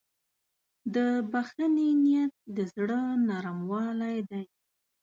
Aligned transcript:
د 0.95 0.97
بښنې 1.31 1.89
نیت 2.03 2.33
د 2.55 2.57
زړه 2.73 3.01
نرموالی 3.27 4.17
دی. 4.29 4.43